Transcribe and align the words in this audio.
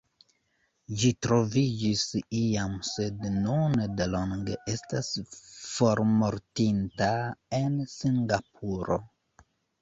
Ĝi 0.99 1.09
troviĝis 1.25 2.05
iam 2.37 2.73
sed 2.87 3.21
nun 3.35 3.75
delonge 3.99 4.55
estas 4.77 5.11
formortinta 5.67 7.11
en 7.59 7.77
Singapuro. 7.95 8.99